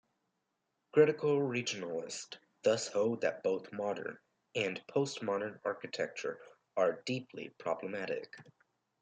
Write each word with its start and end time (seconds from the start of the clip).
Critical 0.93 1.37
Regionalists 1.41 2.37
thus 2.63 2.87
hold 2.87 3.21
that 3.21 3.43
both 3.43 3.71
modern 3.71 4.17
and 4.55 4.81
post-modern 4.87 5.59
architecture 5.63 6.39
are 6.75 7.03
"deeply 7.05 7.49
problematic". 7.59 8.35